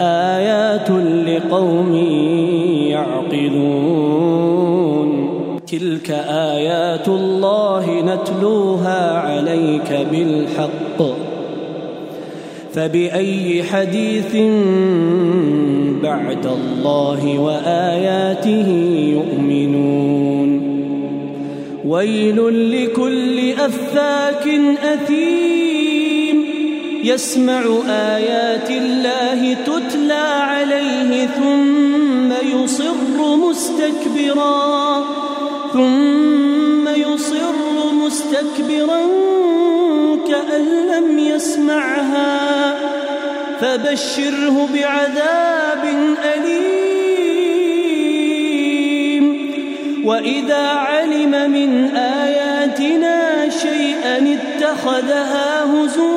[0.00, 0.90] آيات
[1.28, 1.94] لقوم
[2.88, 4.04] يعقلون.
[5.66, 11.02] تلك آيات الله نتلوها عليك بالحق.
[12.74, 14.36] فبأي حديث
[16.02, 18.68] بعد الله وآياته
[19.12, 20.50] يؤمنون.
[21.86, 24.48] ويل لكل أفاك
[24.94, 25.53] أثيم.
[27.04, 35.04] يسمع آيات الله تتلى عليه ثم يصر مستكبرا
[35.72, 39.00] ثم يصر مستكبرا
[40.28, 42.74] كأن لم يسمعها
[43.60, 45.84] فبشره بعذاب
[46.34, 46.64] أليم.
[50.04, 56.13] وإذا علم من آياتنا شيئا اتخذها هزوا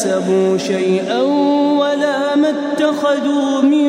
[0.00, 1.20] كسبوا شيئا
[1.80, 3.88] ولا ما اتخذوا من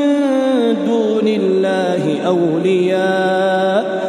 [0.88, 4.02] دون الله أولياء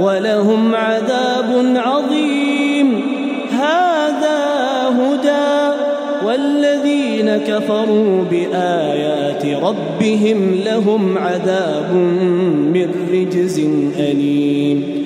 [0.00, 3.00] ولهم عذاب عظيم.
[3.50, 4.40] هذا
[5.00, 5.76] هدى
[6.26, 11.92] والذين كفروا بآيات ربهم لهم عذاب
[12.74, 13.58] من رجز
[13.98, 15.05] أليم.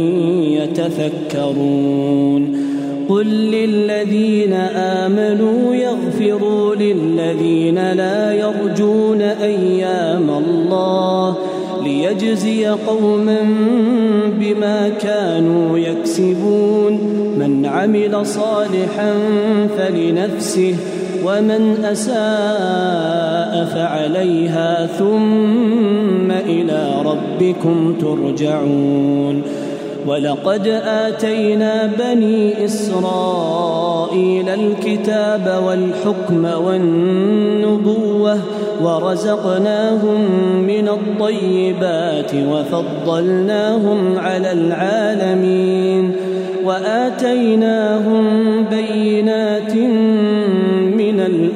[0.63, 2.61] يتفكرون.
[3.09, 11.37] قل للذين آمنوا يغفروا للذين لا يرجون أيام الله
[11.83, 13.37] ليجزي قوما
[14.39, 16.93] بما كانوا يكسبون.
[17.39, 19.13] من عمل صالحا
[19.77, 20.75] فلنفسه
[21.25, 29.43] ومن أساء فعليها ثم إلى ربكم ترجعون.
[30.07, 38.37] ولقد آتينا بني إسرائيل الكتاب والحكم والنبوة
[38.83, 40.21] ورزقناهم
[40.67, 46.15] من الطيبات وفضلناهم على العالمين
[46.65, 48.25] وآتيناهم
[48.65, 49.73] بينات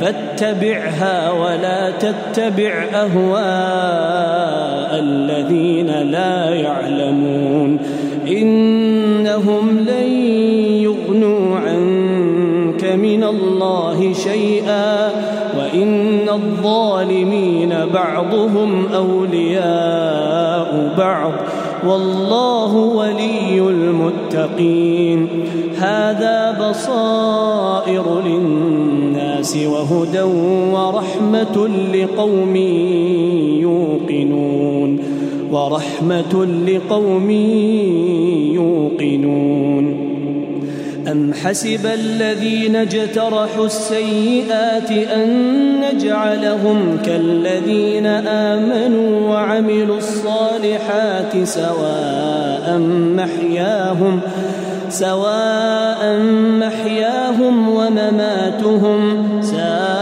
[0.00, 7.78] فاتبعها ولا تتبع أهواء الذين لا يعلمون.
[8.28, 10.10] إنهم لن
[10.82, 15.10] يغنوا عنك من الله شيئا
[15.58, 21.32] وإن الظالمين بعضهم أولياء بعض.
[21.86, 25.28] والله ولي المتقين.
[25.78, 30.22] هذا بصائر للناس وهدى
[30.72, 32.56] ورحمة لقوم
[33.60, 34.98] يوقنون.
[35.52, 37.30] ورحمة لقوم
[38.50, 40.11] يوقنون.
[41.10, 45.30] أم حسب الذين اجترحوا السيئات أن
[45.80, 52.78] نجعلهم كالذين آمنوا وعملوا الصالحات سواء
[53.16, 54.20] محياهم
[54.88, 56.18] سواء
[56.60, 60.01] محياهم ومماتهم ساء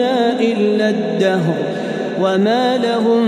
[0.00, 1.54] يهلكنا إلا الدهر
[2.20, 3.24] وما لهم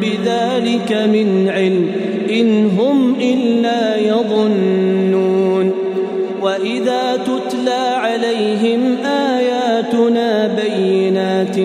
[0.00, 1.90] بذلك من علم
[2.30, 5.72] إن هم إلا يظنون
[6.42, 11.58] وإذا تتلى عليهم آياتنا بينات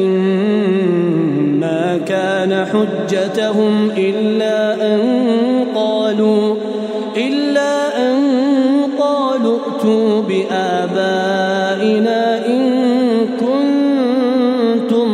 [1.59, 4.26] ما كان حجتهم إلا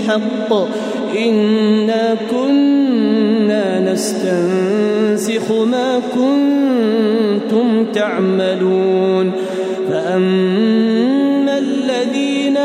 [0.00, 0.52] بالحق
[1.18, 9.32] إنا كنا نستنسخ ما كنتم تعملون.
[9.90, 12.56] فأما الذين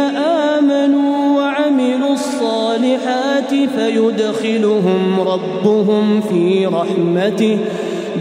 [0.52, 7.58] آمنوا وعملوا الصالحات فيدخلهم ربهم في رحمته.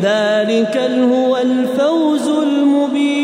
[0.02, 3.23] ذلك هو الفوز المبين.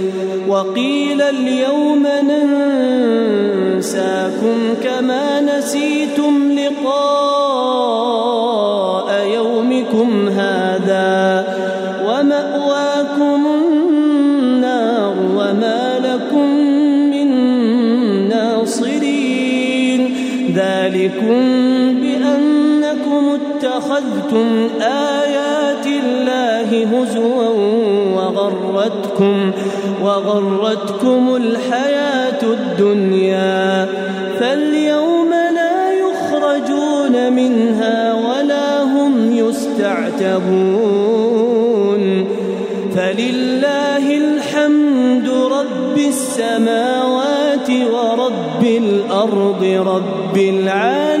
[0.51, 2.07] وقيل اليوم
[3.73, 6.91] ننساكم كما نسيتم لقاء
[9.35, 11.45] يومكم هذا
[12.05, 16.47] ومأواكم النار وما لكم
[17.11, 17.27] من
[18.29, 20.15] ناصرين
[20.55, 21.60] ذلكم
[23.35, 27.47] اتخذتم آيات الله هزوا
[28.15, 29.51] وغرتكم
[30.03, 33.87] وغرتكم الحياة الدنيا
[34.39, 40.81] فاليوم لا يخرجون منها ولا هم يستعتبون
[42.95, 51.20] فلله الحمد رب السماوات ورب الأرض رب العالمين